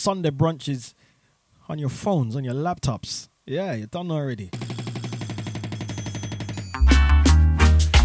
[0.00, 0.94] Sunday brunches
[1.68, 3.28] on your phones, on your laptops.
[3.44, 4.48] Yeah, you're done already.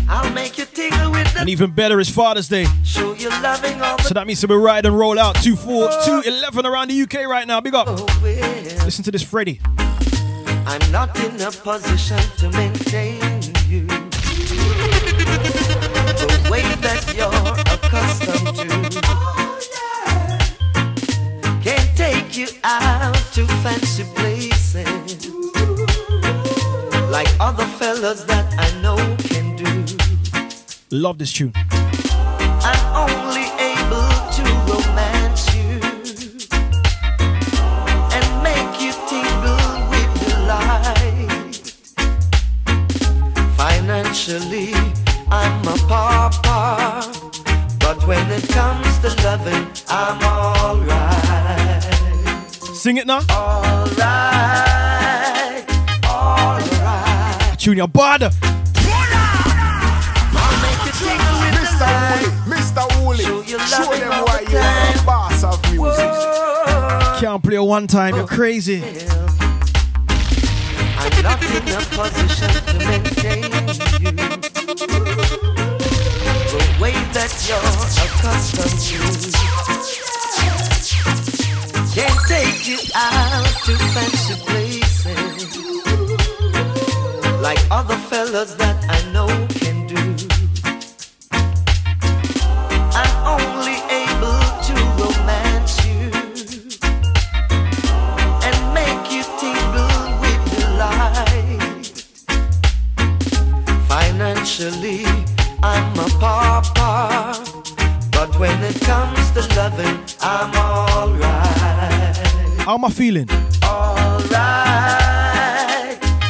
[0.10, 2.66] I'll make you tingle with the And even better is Father's Day.
[2.84, 5.90] show you loving all So that means to be ride and roll out 2 4
[6.06, 7.62] 2 11 around the UK right now.
[7.62, 7.88] Big up.
[7.90, 8.42] Oh, way.
[8.84, 9.62] Listen to this, Freddie.
[10.68, 13.22] I'm not in a position to maintain
[13.68, 13.88] you
[16.18, 17.32] the way that you're
[17.74, 19.45] accustomed to.
[22.36, 25.30] Take you out to fancy places
[27.10, 29.86] like other fellas that I know can do.
[30.92, 31.54] Love this tune.
[31.56, 35.80] I'm only able to romance you
[38.12, 41.56] and make you tingle with delight.
[43.56, 44.74] Financially,
[45.32, 47.00] I'm a pauper,
[47.80, 50.55] but when it comes to loving, I'm alright.
[52.86, 53.22] Sing it now.
[53.32, 53.98] Alright,
[56.06, 57.58] alright.
[57.58, 58.32] Junior Bada.
[60.36, 61.80] I'll make you tingle with Mr.
[61.80, 62.30] delight.
[62.46, 62.86] Hooli, Mr.
[62.92, 66.06] Hooli, Show show them why the you are the boss of music.
[66.06, 67.18] Whoa.
[67.20, 68.14] Can't play one time.
[68.14, 68.84] You're crazy.
[71.00, 73.50] I'm not in a position to maintain
[74.00, 74.12] you
[76.52, 77.58] the way that you're
[78.06, 78.80] accustomed
[79.32, 79.36] to.
[81.96, 85.58] Can't take you out to fancy places
[87.42, 89.28] like other fellas that I know
[89.62, 90.02] can do.
[93.02, 96.12] I'm only able to romance you
[98.44, 102.04] and make you tingle with delight.
[103.88, 105.06] Financially,
[105.64, 107.40] I'm a pauper,
[108.12, 111.35] but when it comes to loving, I'm alright.
[112.66, 113.30] How am I feeling?
[113.64, 114.34] Alright,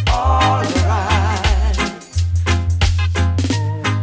[0.09, 1.77] alright.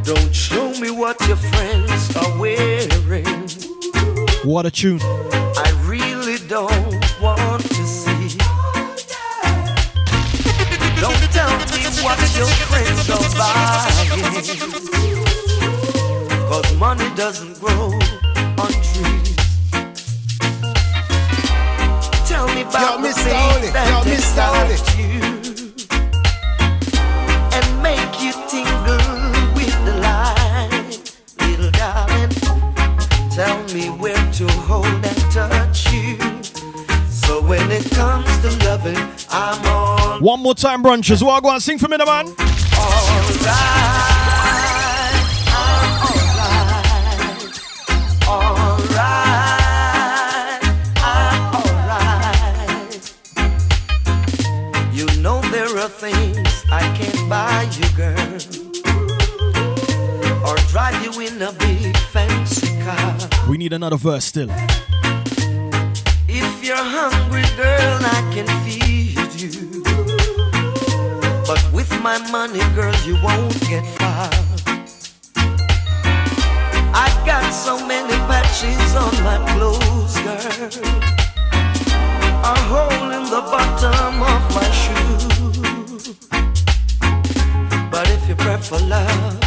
[0.03, 3.27] Don't show me what your friends are wearing.
[4.45, 5.03] What a tune.
[5.03, 8.39] I really don't want to see.
[11.03, 14.33] Don't tell me what your friends are buying.
[16.49, 18.02] Cause money doesn't grow
[22.75, 23.23] about Yo, the Mr.
[23.23, 24.45] things Hooli, that yo, Mr.
[24.73, 25.13] excite you
[27.53, 29.05] and make you tingle
[29.55, 32.33] with delight, little darling.
[33.31, 36.17] Tell me where to hold and touch you.
[37.11, 38.97] So when it comes to loving,
[39.31, 41.23] I'm all One more time, brunches.
[41.23, 42.27] What I go and sing for me, the man?
[42.79, 43.72] alright.
[63.73, 64.51] Need another verse still.
[66.29, 69.83] If you're hungry, girl, I can feed you.
[71.47, 74.31] But with my money, girl, you won't get far.
[76.95, 80.73] I got so many patches on my clothes, girl.
[82.45, 85.19] A hole in the bottom of my shoe.
[87.91, 88.37] But if you
[88.89, 89.42] love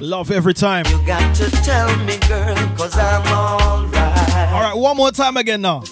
[0.00, 0.84] Love every time.
[0.86, 4.52] you got to tell me, girl, cause I'm alright.
[4.52, 5.82] All right, one more time again now.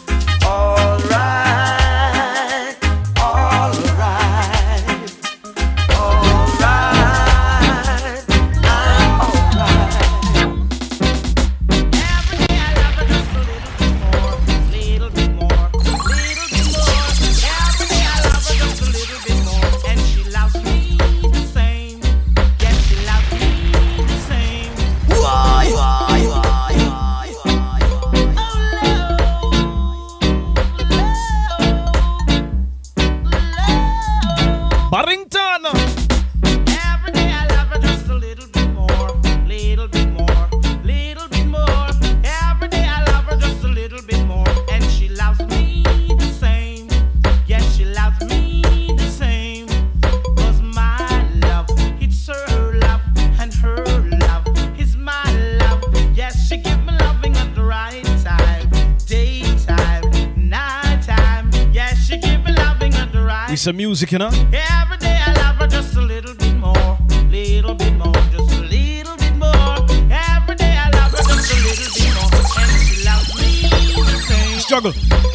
[63.59, 64.29] At the right Need some music, you know?
[64.29, 68.63] Every day I love her just a little bit more, little bit more, just a
[68.63, 69.77] little bit more.
[70.11, 74.65] Every day I love her just a little bit more, and she loves me the
[74.69, 74.93] juggle.
[75.11, 75.28] Every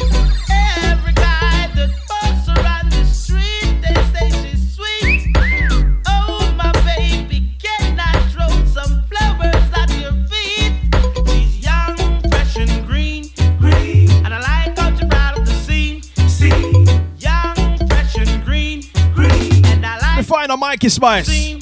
[20.84, 21.60] the same.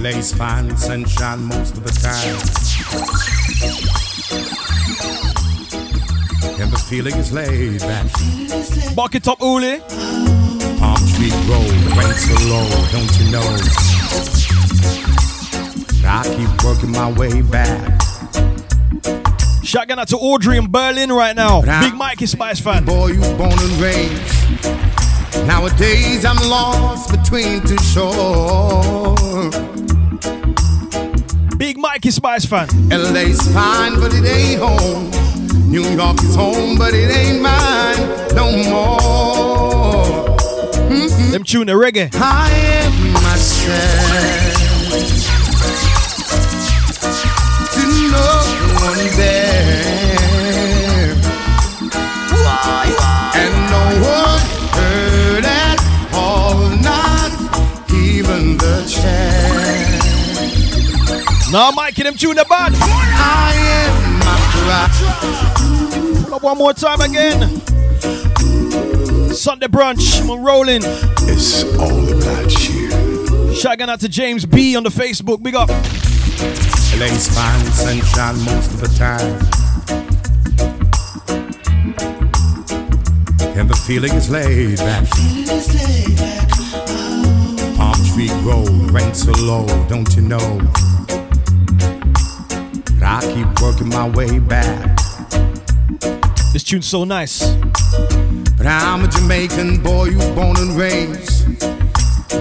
[0.00, 2.38] LA's fine sunshine most of the time.
[6.60, 8.06] And the feeling is laid back.
[8.94, 9.80] Bucket up, Uli.
[10.78, 13.97] Palm Tree Road, rain so low, don't you know?
[16.08, 18.00] I keep working my way back.
[19.62, 21.60] Shotgun out to Audrey in Berlin right now.
[21.82, 22.86] Big Mikey Spice fan.
[22.86, 25.46] Boy, you born and raised.
[25.46, 29.54] Nowadays I'm lost between two shores.
[31.58, 32.68] Big Mikey Spice fan.
[32.88, 35.10] LA's fine, but it ain't home.
[35.70, 40.38] New York is home, but it ain't mine no more.
[40.88, 41.32] Mm-hmm.
[41.32, 42.08] Them tune the reggae.
[42.14, 44.57] I am myself.
[49.08, 49.78] One there.
[53.34, 54.40] And no one
[54.74, 55.78] heard at
[56.14, 57.30] all, not
[57.92, 59.98] even the chair.
[61.52, 62.72] Now, Mikey, them tune the bad.
[62.76, 64.38] I am my.
[66.24, 67.60] Pull up one more time again.
[69.34, 70.20] Sunday brunch.
[70.20, 70.82] I'm rolling.
[70.82, 73.54] It's all about you.
[73.54, 75.42] Shotgun out to James B on the Facebook.
[75.42, 75.70] Big up.
[76.98, 79.38] LA's fine sunshine most of the time.
[83.56, 85.08] And the feeling is laid back.
[87.76, 90.58] Palm tree road, rent so low, don't you know?
[92.94, 94.96] But I keep working my way back.
[96.52, 97.48] This tune's so nice.
[98.56, 101.46] But I'm a Jamaican boy, you born and raised.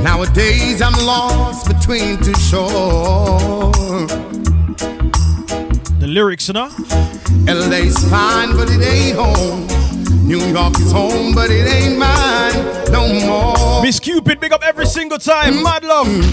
[0.01, 4.37] Nowadays I'm lost between two shores.
[6.07, 6.69] The lyrics, you know?
[7.48, 9.68] LA's fine, but it ain't home.
[10.25, 12.54] New York is home, but it ain't mine
[12.94, 13.83] no more.
[13.83, 15.56] Miss Cupid, big up every single time.
[15.56, 15.63] Mm.
[15.63, 16.07] Mad love.
[16.07, 16.24] Mm.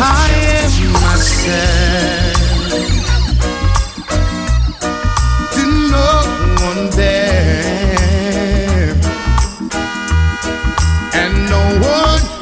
[0.00, 2.34] I am myself.
[5.54, 5.62] To
[5.94, 6.10] no
[6.66, 8.96] one there.
[11.14, 12.39] And no one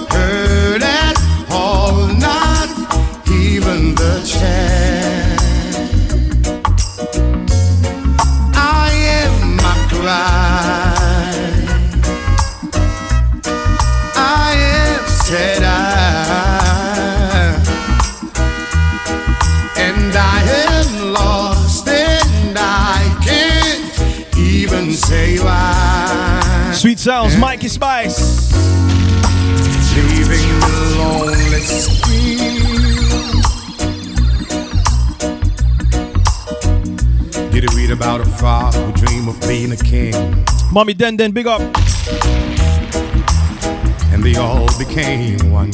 [27.69, 28.53] Mikey Spice.
[29.95, 32.49] Leaving the lonely street.
[37.53, 40.15] Did you read about a frog who dreamed of being a king?
[40.73, 41.61] Mommy Den Den, big up.
[44.13, 45.69] and they all became one.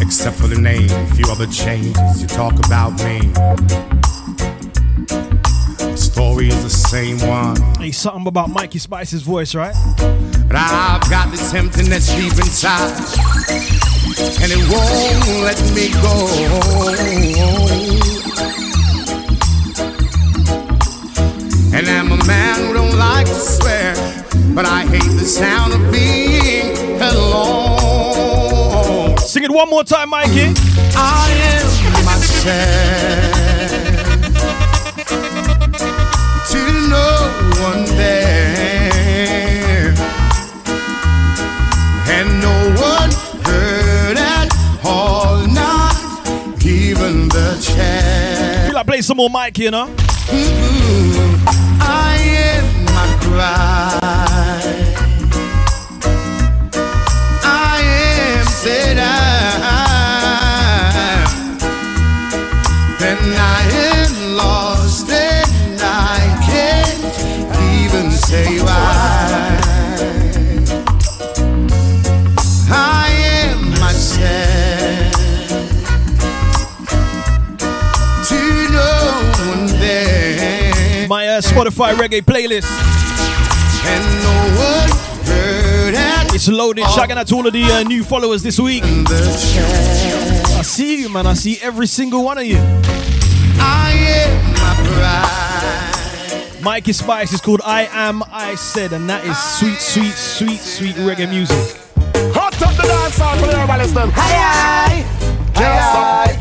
[0.00, 2.22] Except for the name, a few other changes.
[2.22, 3.93] You talk about me.
[6.36, 7.56] Is the same one.
[7.78, 9.74] Hey, something about Mikey Spice's voice, right?
[10.46, 12.90] But I've got this emptiness deep inside,
[14.42, 16.28] and it won't let me go.
[21.72, 23.94] And I'm a man who don't like to swear,
[24.54, 28.36] but I hate the sound of being alone.
[29.18, 30.52] Sing it one more time, Mikey.
[30.94, 33.53] I am myself
[36.94, 37.02] no
[37.68, 39.90] one there,
[42.16, 42.56] and no
[42.90, 43.10] one
[43.48, 44.48] heard at
[44.84, 45.94] all, not
[46.64, 48.66] even the chair.
[48.66, 49.86] Feel like play some more Mikey, you know?
[49.86, 51.44] Mm-hmm.
[51.80, 52.16] I
[52.50, 54.33] am my cry.
[81.54, 82.66] Spotify reggae playlist.
[83.86, 84.90] and no one
[85.26, 86.34] heard it.
[86.34, 86.84] It's loaded.
[86.84, 88.82] Shagging out to all of the uh, new followers this week.
[88.82, 89.20] in the
[89.54, 90.58] church.
[90.58, 91.26] I see you, man.
[91.28, 92.58] I see every single one of you.
[93.60, 94.74] I am my
[96.56, 96.62] pride.
[96.64, 100.94] Mikey Spice is called I Am I Said, and that is sweet, sweet, sweet, sweet
[100.96, 101.56] reggae music.
[102.34, 104.10] Hot up the dance hall for everybody listen.
[104.16, 105.04] Aye,
[105.54, 106.04] Can't stop.
[106.26, 106.38] aye,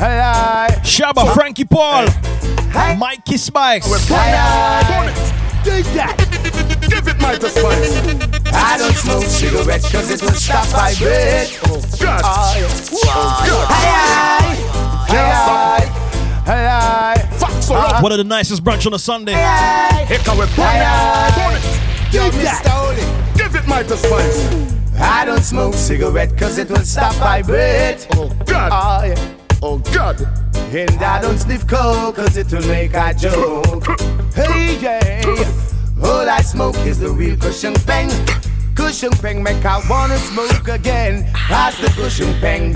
[0.00, 2.06] aye, aye, Shabba, Frankie Paul,
[2.74, 3.88] aye, Mikey Spice.
[4.08, 5.64] Burn aye, it.
[5.64, 6.16] Dig that.
[6.88, 7.96] Give it my spice.
[8.52, 11.60] I don't smoke cigarettes cause it will stop my breath.
[12.00, 12.22] God.
[12.24, 12.68] Oh, yeah.
[13.04, 13.66] Oh, God.
[13.70, 16.48] Aye, Can't stop.
[16.48, 17.94] aye, aye, aye, Fuck so up.
[17.94, 19.34] Uh, one of the nicest brunch on a Sunday.
[19.34, 20.04] aye.
[20.08, 21.34] Here come we burn it.
[21.36, 22.42] Burn it.
[22.42, 23.34] That.
[23.36, 24.70] Give it my spice.
[24.98, 28.06] I don't smoke cigarette cause it will stop my breath.
[28.16, 28.70] Oh, God.
[28.72, 29.34] Oh, yeah.
[29.62, 30.16] Oh, God.
[30.72, 33.84] And I don't sniff coke cause it will make a joke.
[34.32, 36.00] Hey, yeah.
[36.00, 38.08] All I smoke is the real cushion peng.
[38.76, 41.28] Cushion peng make I wanna smoke again.
[41.32, 42.74] Pass the cushion peng.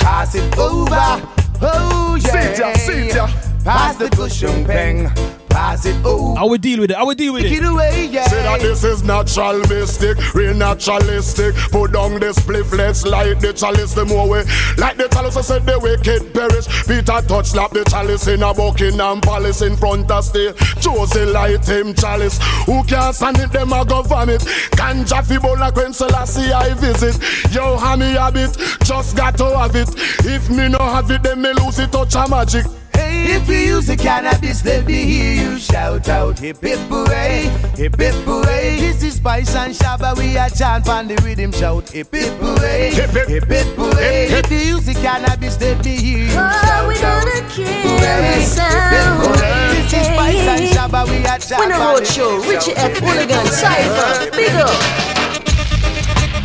[0.00, 1.22] Pass it over.
[1.62, 2.30] Oh, yeah.
[2.30, 3.26] Sit ya, sit ya.
[3.62, 5.08] Pass the cushion peng.
[5.56, 6.38] Pass it over.
[6.38, 6.98] I would deal with it.
[6.98, 7.72] I would deal with Take it it.
[7.72, 8.26] away, yeah.
[8.26, 11.54] Say that this is natural mystic, real naturalistic.
[11.72, 14.44] Put down this spliff, let's light the chalice the more way.
[14.76, 16.66] Like the chalice I said the wicked perish.
[16.86, 20.52] Peter Tosh slap the chalice in a Buckingham Palace in front of stay.
[20.78, 22.38] Chosen light him chalice.
[22.66, 24.42] Who can stand it, them a go vomit.
[24.76, 27.16] Ganja fi bowl like when Selassie I visit.
[27.50, 29.88] Yo, hammy habit, just got to have it.
[30.26, 32.66] If me no have it, then me lose it touch a magic.
[33.06, 37.42] Hey, if you use the cannabis, let me hear you shout out hip hip hooray,
[37.76, 38.76] hip hip hooray.
[38.80, 42.90] This is Spice and Shabba, we are chant on the rhythm shout hip hip hooray,
[42.94, 43.28] Hip, hip.
[43.28, 44.26] hip hip hooray.
[44.28, 44.44] Hip, hip.
[44.46, 47.66] If you use the cannabis, let me hear you Oh, shout we out gonna kill
[47.66, 49.22] hooray, the hip hip sound.
[49.22, 49.54] hooray.
[49.76, 50.72] This is Spice and Hey.
[50.74, 52.98] Shabba, we are chant When on road the show, rhythm Richie shout F.
[52.98, 54.82] Hooligan, Cypher, big up.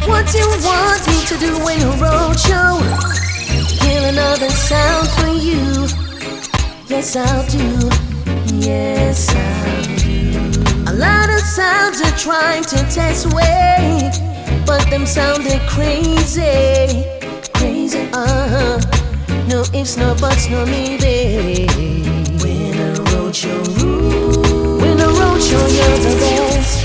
[0.08, 2.78] What you want me to do when a road show?
[3.82, 5.88] Kill another sound for you.
[6.92, 7.90] Yes, I'll do.
[8.54, 10.92] Yes, I'll do.
[10.92, 14.12] A lot of sounds are trying to test weight,
[14.66, 17.06] but them sounded crazy.
[17.54, 18.80] Crazy, uh huh.
[19.48, 21.66] No ifs, no buts, no maybe.
[22.44, 26.84] When a road show rule, when a road show, you're the best.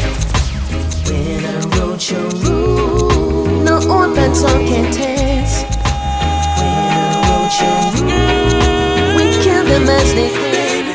[1.10, 5.66] When a road show rule, no old bad song can test.
[6.60, 7.85] When road show rule,
[9.78, 10.86] we them as they quit.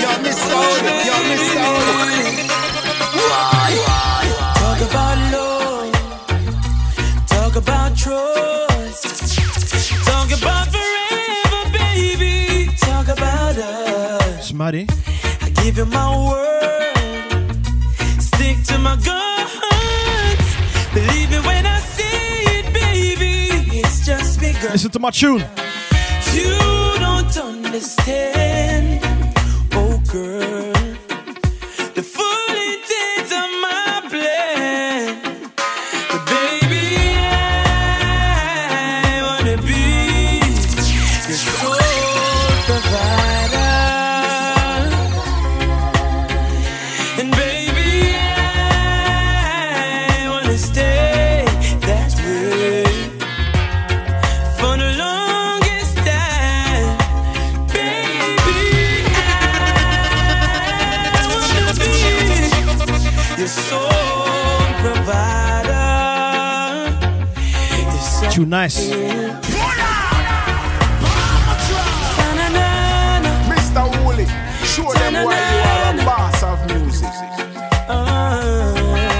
[0.00, 0.76] Yo, Miss Soul,
[1.08, 1.78] yo, Miss Soul.
[4.62, 5.92] Talk about love.
[7.26, 9.38] Talk about trust.
[10.04, 12.68] Talk about forever, baby.
[12.78, 14.52] Talk about us.
[14.52, 14.88] Smaddy.
[15.42, 17.42] I give you my word.
[18.20, 20.46] Stick to my guns.
[20.94, 23.78] Believe me when I say it, baby.
[23.78, 24.72] It's just begun.
[24.72, 25.44] Listen to my tune.
[26.34, 26.50] You
[26.98, 29.00] don't understand,
[29.72, 30.63] oh girl.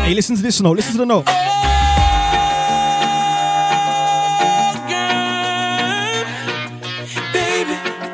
[0.05, 0.77] Hey, listen to this note.
[0.77, 1.25] Listen to the note.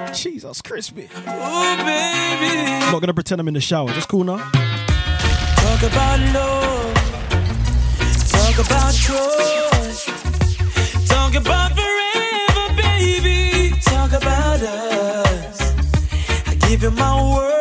[0.00, 1.08] girl, Jesus, crispy.
[1.26, 2.56] oh baby.
[2.84, 3.88] I'm not gonna pretend I'm in the shower.
[3.88, 4.38] Just cool now.
[4.38, 6.94] Talk about love.
[8.30, 10.08] Talk about trust.
[11.08, 13.74] Talk about forever, baby.
[13.82, 15.60] Talk about us.
[16.46, 17.59] I give you my word.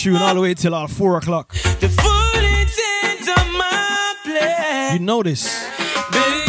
[0.00, 1.52] Tune all the way till our four o'clock.
[1.80, 4.94] the full intent of my.
[4.94, 5.44] You know this.
[6.10, 6.39] Baby,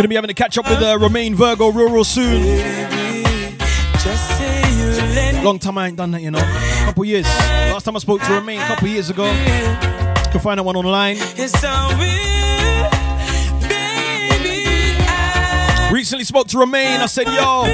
[0.00, 2.40] Gonna be having to catch up with uh, Romain Virgo Rural soon.
[5.44, 6.40] Long time I ain't done that, you know.
[6.86, 7.26] Couple years.
[7.26, 9.26] Last time I spoke to Romain, couple years ago.
[9.26, 11.18] You can find that one online.
[15.92, 17.02] Recently spoke to Romain.
[17.02, 17.66] I said, yo,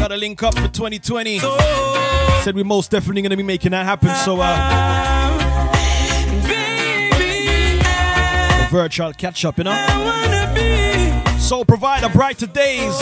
[0.00, 1.40] gotta link up for 2020.
[2.40, 4.14] Said we're most definitely gonna be making that happen.
[4.24, 4.56] So, uh,
[8.64, 10.95] a virtual catch up, you know.
[11.46, 11.48] Be.
[11.48, 12.94] Soul Provider, Brighter Days.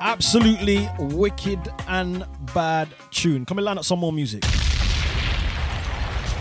[0.00, 3.44] Absolutely wicked and bad tune.
[3.44, 4.44] Come and line up some more music.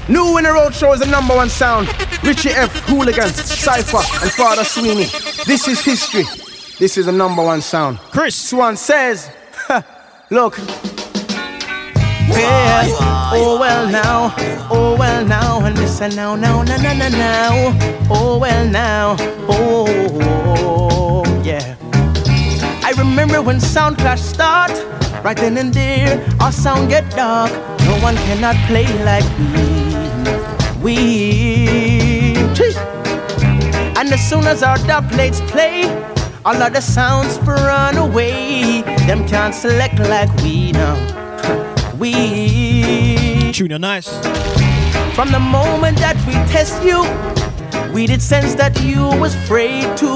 [0.08, 1.88] New in the road show is the number one sound.
[2.24, 5.06] Richie F, Hooligan, Cypher, and Father Sweeney.
[5.46, 6.24] This is history.
[6.78, 7.98] This is the number one sound.
[7.98, 8.36] Chris.
[8.36, 9.32] Swan says,
[10.30, 10.60] look.
[12.28, 12.88] Yeah,
[13.34, 14.34] oh well now,
[14.72, 19.16] oh well now, and listen now, now, now, now, now, now, oh well now,
[19.48, 21.76] oh yeah.
[22.84, 24.72] I remember when Sound Clash start,
[25.24, 27.52] right then and there, our sound get dark.
[27.86, 32.36] No one cannot play like we, we.
[33.98, 35.86] And as soon as our dub plates play,
[36.44, 38.82] all of the sounds run away.
[39.08, 41.25] Them can't select like we know.
[43.56, 44.10] Tune you nice.
[45.16, 47.00] From the moment that we test you,
[47.94, 50.14] we did sense that you was afraid to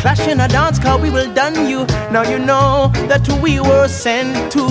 [0.00, 0.98] clash in a dance car.
[0.98, 1.86] We will done you.
[2.10, 4.66] Now you know that we were sent to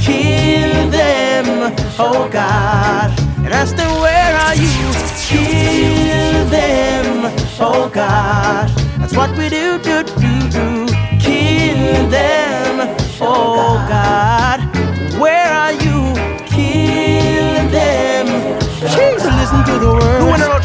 [0.00, 1.72] kill them.
[2.00, 4.92] Oh God, and ask them where are you?
[5.22, 7.32] Kill them.
[7.60, 8.68] Oh God,
[8.98, 10.86] that's what we do, do, do, do.
[11.20, 12.96] Kill them.
[13.20, 14.71] Oh God,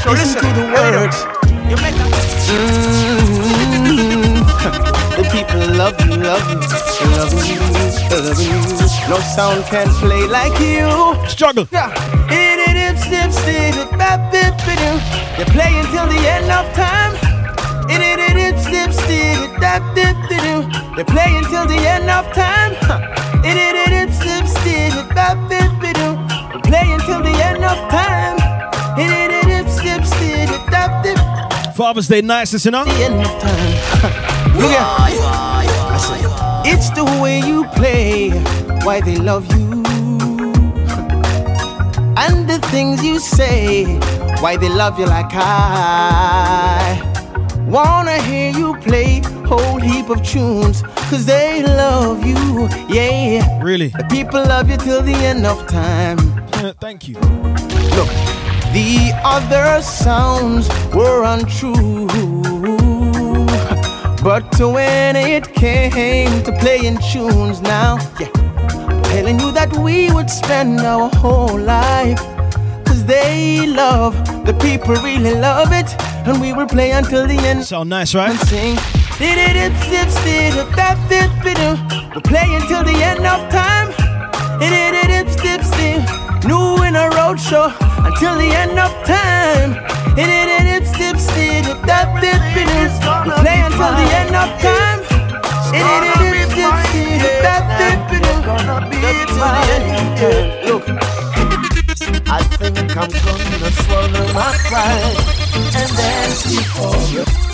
[0.08, 0.22] words.
[0.22, 1.18] Listen to the words.
[1.70, 3.28] You make mm-hmm.
[5.18, 6.60] The people love you, love you,
[7.18, 7.60] love you,
[8.16, 8.60] love you.
[9.10, 10.88] No sound can play like you.
[11.28, 11.68] Struggle.
[11.72, 11.92] Yeah.
[12.30, 15.00] It snip, snip, bap, bip, bidoo.
[15.38, 17.14] They play until the end of time.
[17.90, 20.64] It it snip, snip, bap, bip, bidoo.
[20.96, 22.74] They play until the end of time.
[23.44, 26.16] It it it it dip snip, snip, bap, bip, bidoo.
[26.54, 28.37] They play until the end of time.
[28.37, 28.37] It
[31.78, 32.84] Father's Day nicest, you know?
[32.84, 34.58] the end of time.
[34.58, 34.98] Look at
[36.66, 38.32] it's the way you play,
[38.84, 39.84] why they love you.
[42.18, 43.86] And the things you say,
[44.42, 47.00] why they love you like I.
[47.68, 53.62] Wanna hear you play whole heap of tunes, cause they love you, yeah.
[53.62, 53.90] Really?
[53.90, 56.18] The people love you till the end of time.
[56.54, 57.14] Uh, thank you.
[57.96, 58.10] Look,
[58.74, 62.08] The other sounds were untrue.
[64.24, 68.28] But when it came to playing tunes now, yeah,
[69.04, 72.20] telling you that we would spend our whole life.
[72.86, 74.14] Cause they love,
[74.46, 75.90] the people really love it.
[76.28, 77.64] And we will play until the end.
[77.64, 78.32] Sound nice, right?
[78.32, 78.78] And sing.
[82.14, 83.94] We'll play until the end of time.
[86.42, 86.50] Dip, dip, dip, dip.
[86.50, 87.74] New in a road show
[88.06, 89.74] until the end of time.
[90.18, 92.94] It it it it stip stip that dip it is.
[93.26, 95.02] We play until the end of time.
[95.74, 98.38] It it it it stip stip that dip it is.
[100.68, 100.84] Look.
[102.30, 105.18] I think I'm gonna swallow my pride
[105.76, 107.47] and then sleep for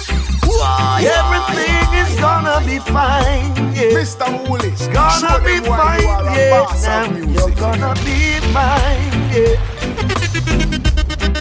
[1.02, 1.10] you.
[1.20, 3.98] Everything is gonna be fine, yeah.
[3.98, 4.26] Mr.
[4.46, 6.02] Hooli, It's gonna be fine,
[6.36, 6.66] yeah.
[6.82, 9.56] Now you're gonna be mine, yeah.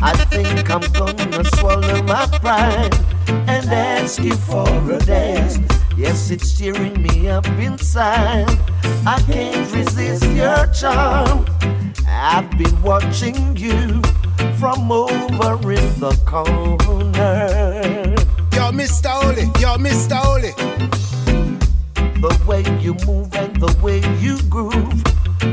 [0.04, 2.94] I think I'm gonna swallow my pride
[3.28, 5.58] and ask you for a dance.
[5.96, 8.48] Yes, it's tearing me up inside.
[9.06, 11.44] I can't resist your charm.
[12.08, 14.00] I've been watching you
[14.58, 17.51] from over in the corner.
[18.92, 19.08] Mr.
[19.22, 20.20] Hooli, yo, Mr.
[20.20, 20.52] Hooli.
[22.20, 25.02] The way you move and the way you groove.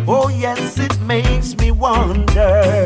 [0.10, 2.79] Oh, yes, it makes me wonder.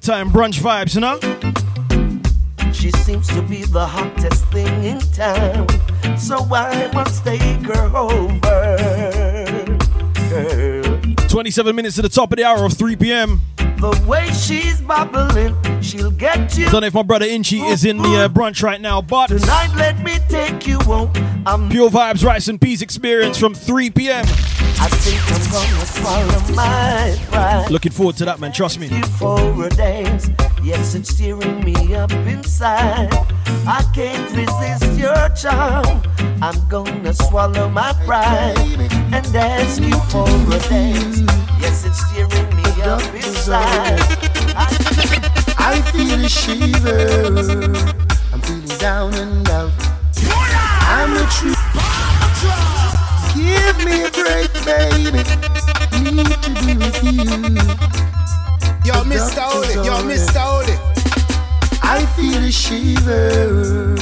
[0.00, 1.18] Time, brunch vibes, you know?
[2.72, 5.68] She seems to be the hottest thing in town,
[6.18, 8.76] so I must take her over.
[10.30, 11.00] Girl.
[11.28, 13.40] 27 minutes to the top of the hour of 3 p.m.
[13.56, 16.68] The way she's bubbling, she'll get you.
[16.70, 19.72] Don't know if my brother Inchi is in the uh, brunch right now, but Tonight,
[19.76, 21.10] let me take you home.
[21.46, 24.26] I'm Pure Vibes Rice and peas experience from 3 p.m.
[24.82, 27.70] I think I'm gonna swallow my pride.
[27.70, 28.52] Looking forward to that, man.
[28.52, 28.88] Trust me.
[29.18, 30.30] for a dance.
[30.62, 33.08] Yes, it's tearing me up inside.
[33.66, 36.02] I can't resist your charm.
[36.42, 38.56] I'm gonna swallow my pride
[39.12, 41.20] and ask you for a dance.
[41.60, 44.00] Yes, it's tearing me up inside.
[44.56, 44.66] I,
[45.58, 47.76] I feel a shiver.
[48.32, 49.72] I'm feeling down and out.
[50.88, 51.54] I'm a true.
[53.34, 55.22] Give me a break, baby.
[56.00, 57.80] Need to be with you.
[58.84, 59.42] Yo, Mr.
[59.50, 60.40] Hooli, yo, Mr.
[60.40, 60.76] Hooli.
[61.82, 63.96] I feel a shiver.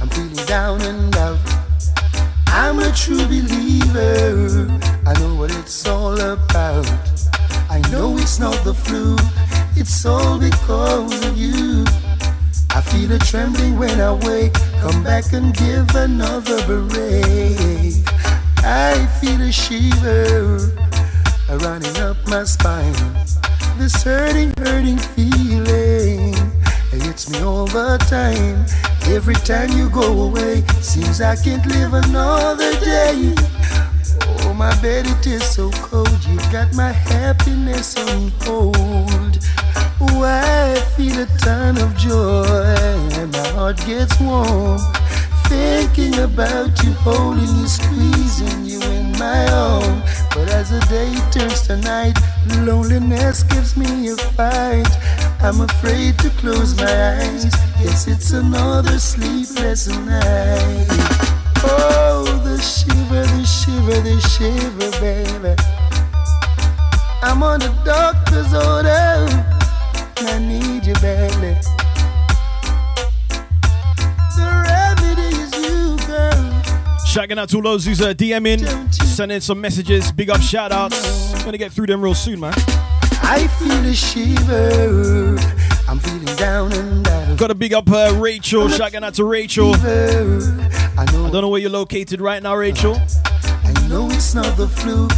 [0.00, 1.38] I'm feeling down and out.
[2.48, 4.66] I'm a true believer.
[5.06, 6.86] I know what it's all about.
[7.70, 9.16] I know it's not the flu.
[9.76, 11.84] It's all because of you.
[12.70, 14.54] I feel a trembling when I wake.
[14.80, 18.04] Come back and give another break.
[18.70, 20.58] I feel a shiver
[21.64, 22.92] running up my spine.
[23.78, 26.34] This hurting, hurting feeling.
[26.92, 28.66] It hits me all the time.
[29.10, 33.34] Every time you go away, seems I can't live another day.
[34.42, 36.22] Oh, my bed, it is so cold.
[36.26, 39.42] You got my happiness on hold.
[40.12, 42.44] Why I feel a ton of joy
[43.16, 44.78] and my heart gets warm.
[45.48, 50.02] Thinking about you, holding you, squeezing you in my arm.
[50.34, 52.18] But as the day turns to night,
[52.66, 54.88] loneliness gives me a fight.
[55.40, 57.44] I'm afraid to close my eyes.
[57.80, 60.86] Yes, it's another sleepless night.
[61.64, 65.54] Oh, the shiver, the shiver, the shiver, baby.
[67.22, 69.26] I'm on the doctor's order.
[70.18, 71.77] And I need you badly.
[77.08, 81.42] Shouting out to all those who's uh, DMing, sending some messages, big up shout outs.
[81.42, 82.52] Gonna get through them real soon, man.
[83.22, 85.38] I feel a shiver.
[85.88, 87.36] I'm feeling down and down.
[87.36, 88.68] Gotta big up uh, Rachel.
[88.68, 89.74] Shouting out to Rachel.
[89.74, 90.58] I
[90.98, 93.00] I don't know where you're located right now, Rachel.
[93.64, 95.08] I know it's not the flu.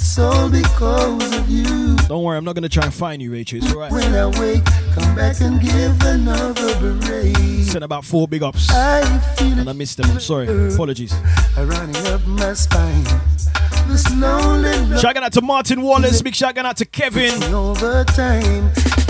[0.00, 1.96] It's all because of you.
[2.06, 3.58] Don't worry, I'm not gonna try and find you, Rachel.
[3.58, 3.90] It's alright.
[3.90, 7.36] When I wake, come back and give another break.
[7.64, 8.70] Sent about four big ups.
[8.70, 9.02] I
[9.36, 10.08] feel And I missed them.
[10.08, 10.46] I'm sorry.
[10.72, 11.12] Apologies.
[11.56, 13.04] running up my spine.
[13.96, 16.20] Shout out to Martin Wallace.
[16.22, 17.32] Big shout out to Kevin.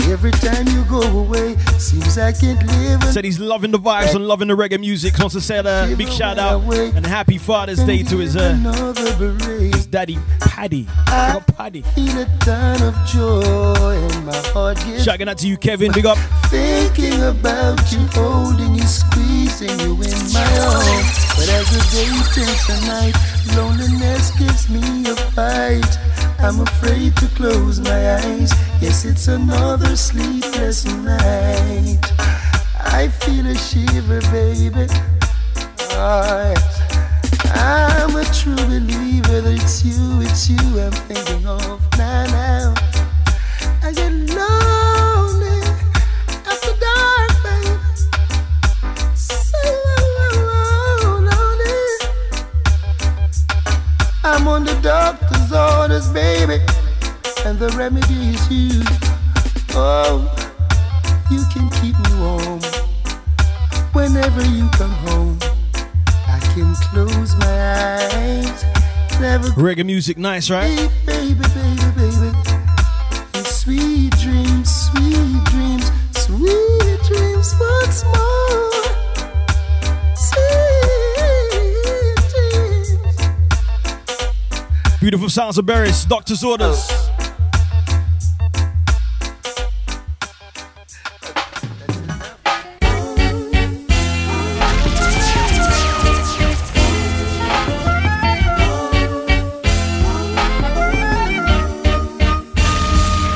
[0.09, 3.03] Every time you go away, seems I can't live.
[3.13, 5.19] Said he's loving the vibes and loving the reggae music.
[5.19, 8.53] Wants to say a big shout out and happy Father's Day to his uh,
[9.73, 10.87] his daddy Paddy.
[11.07, 11.81] I Paddy.
[11.81, 15.91] feel a ton of joy and my heart gets Shout out to you, Kevin.
[15.91, 16.17] Big up.
[16.47, 21.15] Thinking about you, holding you, squeezing you in my arms.
[21.37, 25.97] But as the day turns to night, loneliness gives me a fight.
[26.39, 28.51] I'm afraid to close my eyes.
[28.81, 31.99] Yes, it's another sleepless night.
[32.79, 34.87] I feel a shiver, baby.
[35.93, 36.57] Alright.
[37.51, 42.73] I'm a true believer that it's you, it's you I'm thinking of now, now.
[43.83, 45.58] I get lonely
[54.39, 56.63] I'm on the doctor's orders, baby,
[57.45, 58.81] and the remedy is you.
[59.75, 60.31] Oh,
[61.29, 62.61] you can keep me warm
[63.91, 65.37] whenever you come home.
[66.25, 68.63] I can close my eyes,
[69.19, 70.89] never Reggae music, nice, right?
[71.05, 72.31] baby, baby, baby.
[73.33, 78.78] And sweet dreams, sweet dreams, sweet dreams once more.
[85.09, 86.07] Beautiful sounds of Beres.
[86.07, 86.87] Doctor's orders.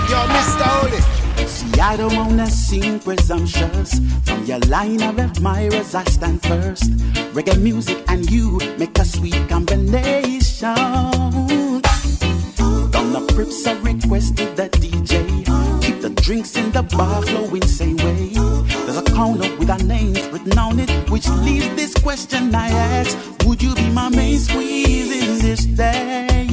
[0.05, 0.69] Yo, Mr.
[0.69, 1.01] Hooli.
[1.47, 3.99] See, I don't wanna seem presumptuous.
[4.25, 6.91] From your line of admirers, I stand first.
[7.33, 11.12] Reggae music and you make a sweet combination.
[13.35, 15.13] Prips, I requested the DJ.
[15.81, 18.29] Keep the drinks in the bar flowing same way.
[18.85, 23.17] There's a counter with our names written on it, which leaves this question I ask:
[23.45, 26.45] Would you be my main squeeze in this day?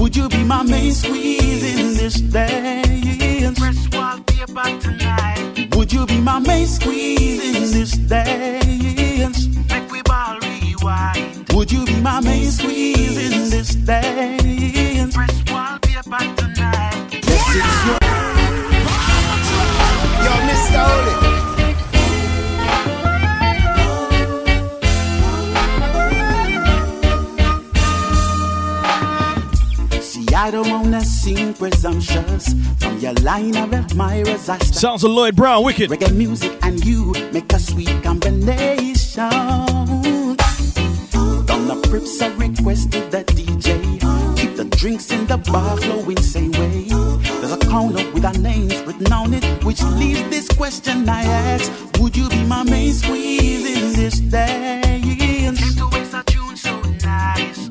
[0.00, 3.60] Would you be my main squeeze in this dance?
[3.60, 5.68] Press wallpaper tonight.
[5.76, 9.46] Would you be my main squeeze in this dance?
[9.68, 11.39] Make we ball rewind.
[11.60, 15.14] Would you be my main squeeze in this dance?
[15.14, 17.08] Press wallpaper tonight.
[17.12, 18.00] Yes, it's your.
[20.24, 20.80] Yo, Mr.
[20.88, 21.20] Hooli.
[30.00, 32.54] See, I don't wanna seem presumptuous.
[32.78, 35.90] From your line of admirers, I Sounds of Lloyd Brown, wicked.
[35.90, 39.69] reggae music and you make a sweet combination.
[41.90, 44.36] Down the prips, I requested the DJ.
[44.36, 46.86] Keep the drinks in the bar flowing same way.
[47.40, 51.72] There's a counter with our names written on it, which leaves this question I ask:
[51.98, 55.60] Would you be my main squeeze in this dance?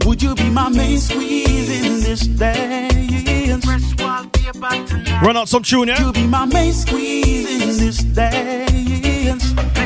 [0.06, 3.66] Would you be my main squeeze in this dance?
[3.66, 5.22] Press wallpaper tonight.
[5.22, 5.94] Run out some tune, yeah.
[5.94, 6.22] Would yeah?
[6.22, 9.79] you be my main squeeze in this dance?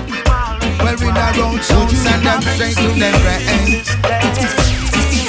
[0.84, 3.80] Well, we not road show, send them straight to them brain.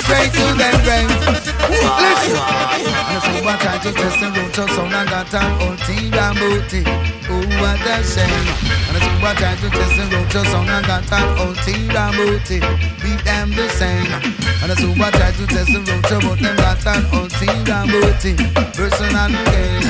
[0.02, 1.06] Straight to them brain.
[1.70, 2.74] Listen.
[3.14, 6.10] And so I try to test the road show, so I got an old tea
[6.10, 6.82] booty.
[7.30, 8.46] Oh, what a shame.
[8.90, 11.86] And so I try to test the road show, so I got an old tea
[11.86, 12.58] booty.
[12.98, 14.10] Beat them the same.
[14.58, 17.62] And so I try to test the road show, but them got an old tea
[17.86, 18.34] booty.
[18.74, 19.86] Personal gain.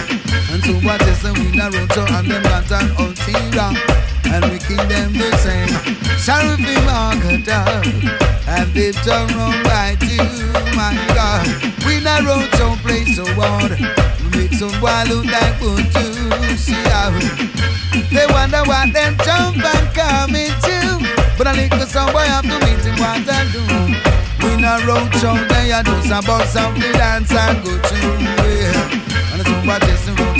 [0.53, 4.13] And so I test the winner road show, and them got an old tea and
[4.50, 5.68] we keep them the same.
[6.18, 7.84] Shall we mark it up?
[8.46, 10.24] And they've done wrong by you,
[10.76, 11.46] my God.
[11.87, 13.78] We not road some place so hard.
[13.78, 17.10] We make some boy look like one to see how
[18.14, 21.02] they wonder what them jump and come into.
[21.37, 23.62] But I think some boy have to meet him what I do.
[24.44, 28.00] We not road show, they are just about something dance and go to.
[28.46, 29.32] Yeah.
[29.32, 29.78] And it's over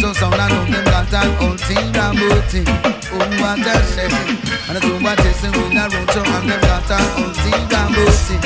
[0.01, 2.65] the sound I know them got an old team and booty.
[3.13, 4.11] Oh, what a shame.
[4.69, 8.37] And it's over the road that road and them got an old team and booty.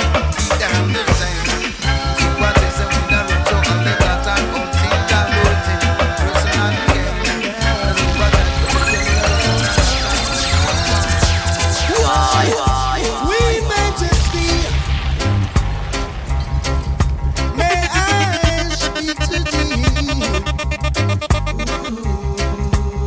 [0.58, 1.47] Down the same.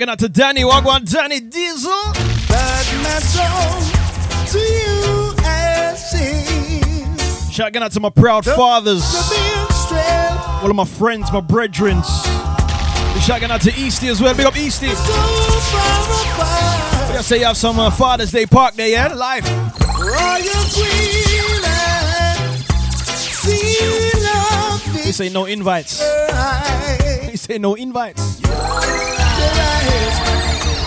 [0.00, 1.92] Shouting out to Danny Wagwan, Danny Diesel.
[2.48, 3.82] But my soul
[4.46, 7.52] to you I sing.
[7.52, 9.02] Shouting out to my proud the, fathers.
[9.02, 12.02] The All of my friends, my brethren.
[13.20, 14.34] Shouting out to Easty as well.
[14.34, 14.88] Big up Easty.
[14.88, 15.12] So
[17.18, 19.12] I say you have some uh, Father's Day park there, yeah?
[19.12, 19.44] Live.
[25.04, 25.98] This ain't no invites.
[25.98, 28.40] This ain't no invites
[29.42, 30.79] and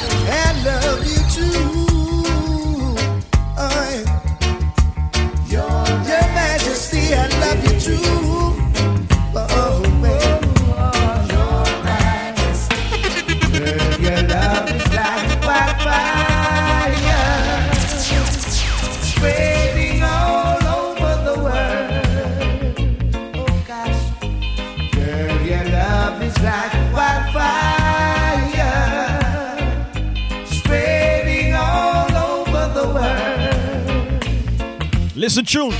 [35.24, 35.74] Listen, tune.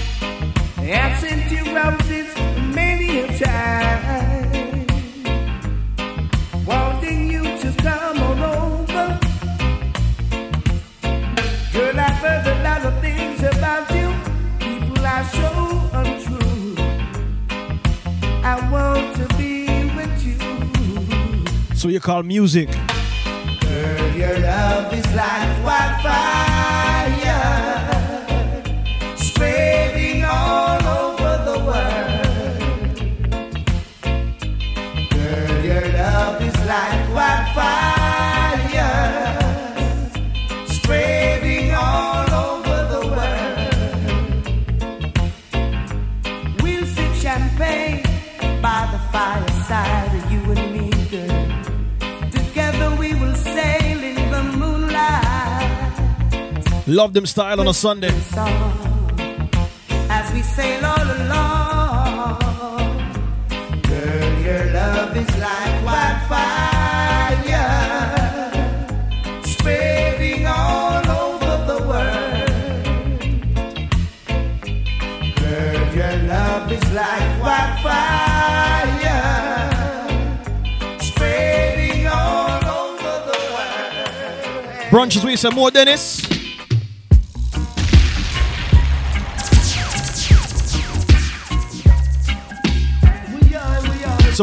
[0.78, 2.34] I've sent you roses
[2.74, 4.88] many a time,
[6.66, 9.20] wanting you to come on over.
[11.74, 14.14] Girl, I've heard a lot of things about you.
[14.60, 15.50] People are so
[15.92, 16.76] untrue.
[18.46, 21.76] I want to be with you.
[21.76, 22.70] So you call music?
[23.60, 26.43] Girl, your love is like wildfire
[56.94, 58.12] Love them style on a Sunday
[60.34, 62.40] we sail all along.
[63.84, 66.50] Girl, your love is like wildfire,
[69.44, 72.50] spreading all over the world.
[75.36, 79.22] Girl, your love is like wildfire,
[81.00, 84.90] spreading all over the world.
[84.90, 86.33] Brunches, we some more, Dennis.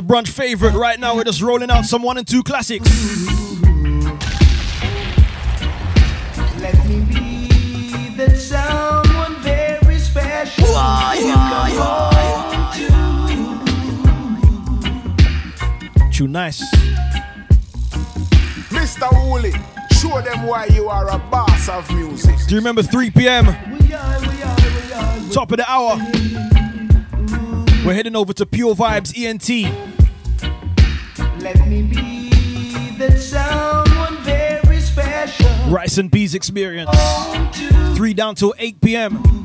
[0.01, 1.15] A brunch favorite right now.
[1.15, 2.89] We're just rolling out some one and two classics.
[6.59, 10.65] Let me be the someone very special.
[16.11, 16.63] Too nice.
[18.71, 19.07] Mr.
[19.11, 19.53] Hooli,
[20.01, 22.37] show them why you are a boss of music.
[22.49, 23.45] Do you remember 3 p.m.?
[25.31, 25.99] Top of the hour.
[27.85, 29.90] We're heading over to Pure Vibes ENT.
[35.71, 36.91] Rice and Peas Experience.
[37.97, 39.40] 3 down till 8 p.m.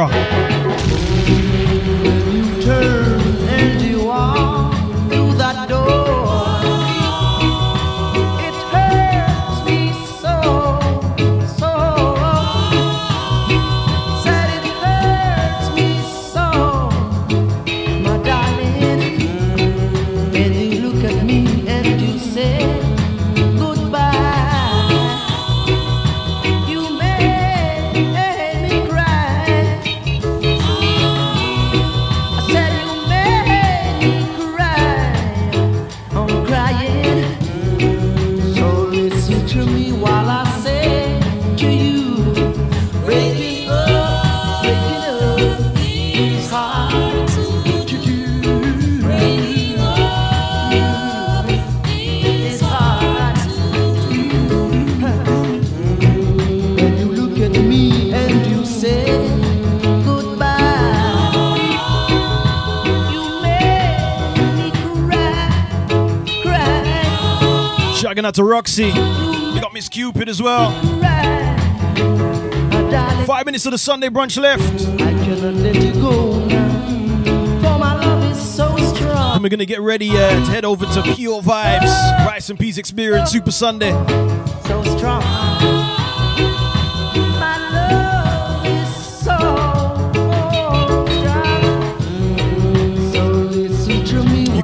[0.00, 0.27] era.
[68.38, 68.86] To Roxy.
[68.86, 70.70] You got Miss Cupid as well.
[73.26, 74.62] Five minutes of the Sunday brunch left.
[79.34, 82.78] And we're gonna get ready uh, to head over to Pure Vibes, Rice and Peas
[82.78, 83.90] Experience Super Sunday.
[84.64, 85.24] so strong.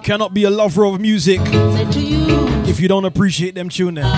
[0.04, 1.40] Cannot be a lover of music
[2.74, 4.02] if you don't appreciate them tuning.
[4.02, 4.10] my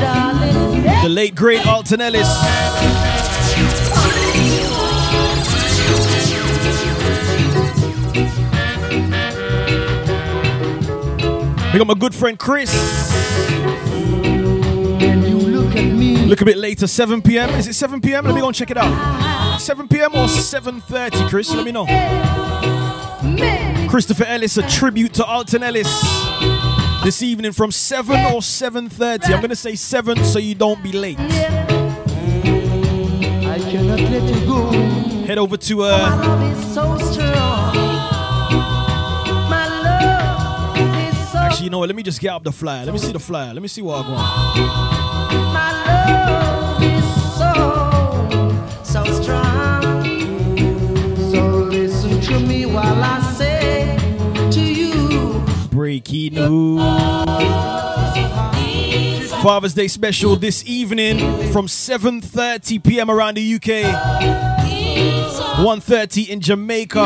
[0.00, 0.82] darling.
[1.02, 2.26] The late great Alton Ellis.
[11.72, 12.72] We got my good friend Chris.
[14.98, 17.50] You look at me, Look a bit later, 7 p.m.
[17.50, 18.24] Is it 7 p.m.?
[18.24, 19.58] Let me go and check it out.
[19.58, 20.14] 7 p.m.
[20.14, 21.52] or 7:30, Chris?
[21.52, 21.84] Let me know.
[23.88, 25.86] Christopher Ellis, a tribute to Alton Ellis.
[27.04, 29.32] This evening from 7 or 7:30.
[29.32, 31.18] I'm gonna say 7 so you don't be late.
[31.20, 31.26] I
[33.70, 34.70] cannot let you go.
[35.26, 37.74] Head over to My uh, love is so strong.
[39.48, 41.88] My love is so actually, you know what?
[41.88, 42.84] Let me just get up the flyer.
[42.84, 43.54] Let me see the flyer.
[43.54, 44.56] Let me see what I want.
[45.54, 47.04] My love is
[47.38, 47.50] so,
[48.82, 49.82] so strong.
[51.30, 53.20] So listen to me while I
[59.42, 61.18] Father's Day special this evening
[61.52, 63.10] from 7:30 p.m.
[63.10, 63.82] around the UK.
[65.58, 67.00] 1:30 in Jamaica.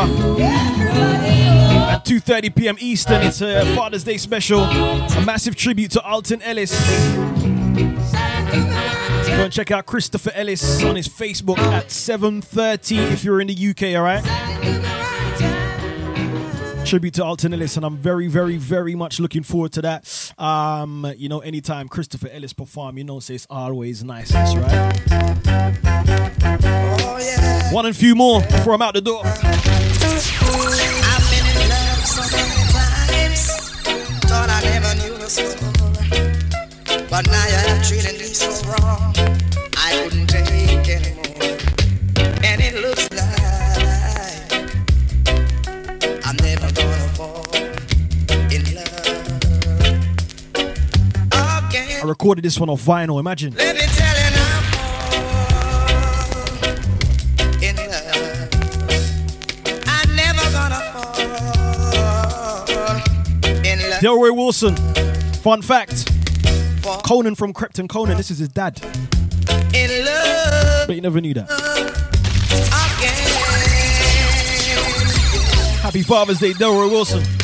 [1.89, 2.77] At 2:30 p.m.
[2.79, 4.61] Eastern, it's a Father's Day special.
[4.61, 6.71] A massive tribute to Alton Ellis.
[9.27, 13.69] Go and check out Christopher Ellis on his Facebook at 7:30 if you're in the
[13.69, 13.95] UK.
[13.95, 14.80] All right.
[16.85, 20.33] Tribute to Alton Ellis, and I'm very, very, very much looking forward to that.
[20.37, 24.91] Um, you know, anytime Christopher Ellis perform, you know, say it's always nice, that's right.
[27.71, 29.23] One and few more before I'm out the door.
[29.23, 29.37] Love
[35.31, 35.43] so.
[37.09, 39.13] But now you're treating me so wrong,
[52.21, 53.19] recorded this one on vinyl.
[53.19, 53.51] Imagine.
[64.01, 64.75] Delroy Wilson.
[65.41, 66.11] Fun fact.
[67.03, 68.79] Conan from Krypton Conan, this is his dad.
[70.85, 71.49] But you never knew that.
[72.99, 73.15] Again.
[75.81, 77.40] Happy Father's Day, Delroy Wilson.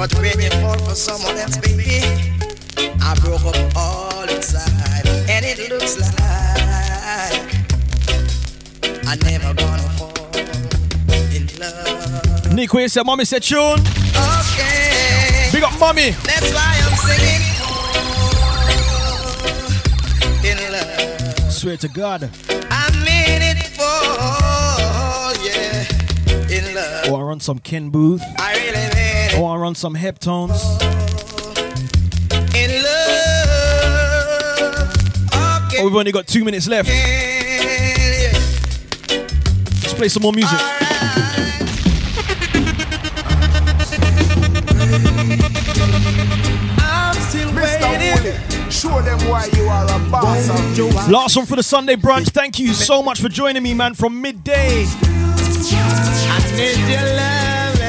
[0.00, 2.00] But when you fall for someone else, baby,
[3.02, 5.06] I broke up all inside.
[5.28, 6.18] And it looks like
[9.06, 10.14] I never gonna fall
[11.36, 12.50] in love.
[12.54, 13.78] Nick Way said, Mommy said, tune.
[14.16, 15.50] Okay.
[15.52, 16.12] Big up, Mommy.
[16.24, 17.44] That's why I'm singing.
[20.50, 21.52] In love.
[21.52, 22.30] Swear to God.
[22.70, 24.16] I'm in it for,
[25.44, 25.84] yeah.
[26.48, 27.04] In love.
[27.10, 28.22] Oh, I run some Ken Boothe.
[28.38, 28.99] I really mean.
[29.42, 30.60] Oh, I run some Heptones.
[32.54, 33.32] In love.
[35.64, 35.78] Okay.
[35.80, 36.90] Oh, we've only got two minutes left.
[39.80, 40.50] Let's play some more music.
[46.78, 48.70] I'm still waiting.
[48.70, 50.94] Show them why you are a boss music.
[51.08, 52.28] Last one for the Sunday brunch.
[52.28, 54.84] Thank you so much for joining me, man, from midday.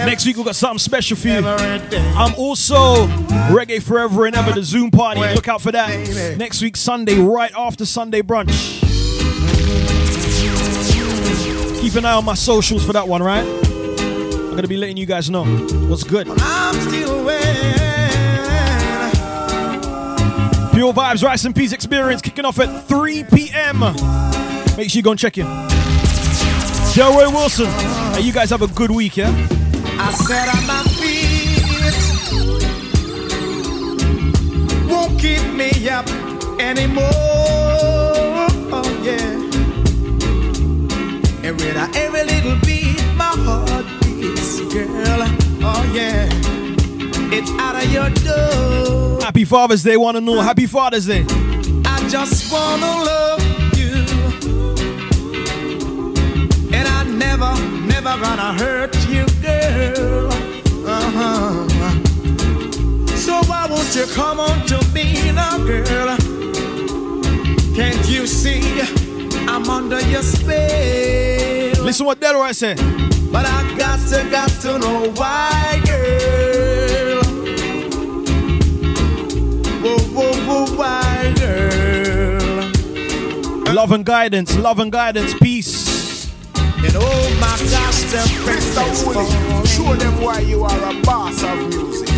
[0.05, 1.45] Next week, we've got something special for you.
[1.45, 3.07] I'm also
[3.49, 5.21] Reggae Forever and Ever, the Zoom party.
[5.21, 6.37] Look out for that.
[6.37, 8.81] Next week, Sunday, right after Sunday brunch.
[11.81, 13.45] Keep an eye on my socials for that one, right?
[13.45, 16.27] I'm going to be letting you guys know what's good.
[16.29, 17.21] I'm still.
[20.73, 23.79] Pure Vibes Rice and Peas Experience kicking off at 3 p.m.
[24.77, 25.45] Make sure you go and check in.
[26.95, 27.67] Delroy Wilson.
[28.15, 29.60] Hey, you guys have a good week, yeah?
[30.03, 30.07] I
[30.57, 31.61] on my feet
[34.89, 36.07] won't keep me up
[36.59, 37.11] anymore.
[38.73, 39.19] Oh yeah.
[41.43, 45.21] And with every little beat, my heart beats, girl.
[45.63, 46.27] Oh yeah.
[47.33, 49.21] It's out of your door.
[49.21, 50.41] Happy Father's Day, one and all.
[50.41, 51.25] Happy Father's Day.
[51.85, 53.41] I just wanna love
[53.77, 53.93] you.
[56.73, 60.31] And I never, never gonna hurt you, girl.
[60.87, 61.67] Uh-huh.
[63.15, 66.17] So why won't you come on to me now, girl?
[67.75, 68.81] Can't you see
[69.47, 71.83] I'm under your spell?
[71.83, 72.77] Listen what Delroy said.
[73.31, 77.23] But I got to, got to know why, girl.
[79.81, 81.61] Whoa, whoa, whoa, why, girl?
[83.73, 86.27] Love and guidance, love and guidance, peace.
[86.55, 89.67] And oh my gosh, the Mr.
[89.67, 92.09] show them why you are a boss of music.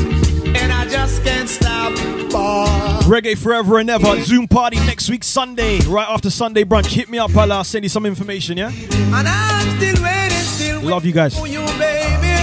[0.56, 1.94] And I just can't stop.
[2.32, 2.66] Boy.
[3.06, 4.20] Reggae Forever and Ever.
[4.22, 6.88] Zoom party next week, Sunday, right after Sunday brunch.
[6.88, 8.70] Hit me up, I'll send you some information, yeah?
[8.70, 11.38] And I'm still waiting, still waiting Love you guys.
[11.48, 12.34] you, baby.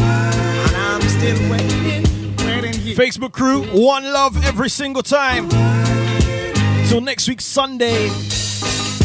[0.00, 2.96] And I'm still waiting, waiting here.
[2.96, 5.48] Facebook crew, one love every single time.
[6.88, 8.08] Till next week, Sunday.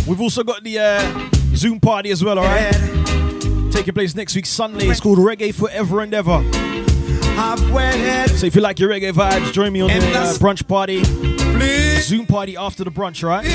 [0.08, 2.74] We've also got the uh, Zoom party as well, alright?
[3.74, 4.88] Taking place next week, Sunday.
[4.88, 6.42] It's called Reggae Forever and Ever.
[8.38, 11.02] So if you like your reggae vibes, join me on the uh, brunch party.
[11.04, 12.08] please.
[12.08, 13.46] Zoom party after the brunch, alright?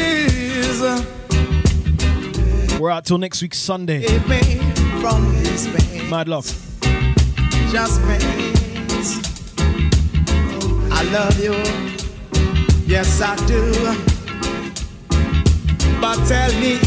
[2.80, 4.02] We're out till next week, Sunday.
[4.02, 4.58] Save me
[5.00, 6.10] from this pain.
[6.10, 6.44] Mad love.
[7.70, 9.22] just pains.
[10.90, 11.54] I love you,
[12.86, 14.17] yes I do.
[16.00, 16.78] But tell me,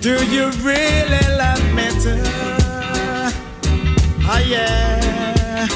[0.00, 2.22] do you really love me too?
[4.32, 5.66] Oh yeah,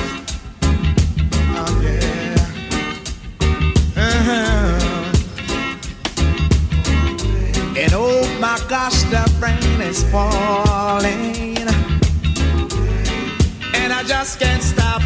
[1.57, 2.37] oh yeah.
[3.97, 5.13] Uh-huh.
[7.77, 11.57] And oh my gosh, the rain is falling.
[13.75, 15.03] And I just can't stop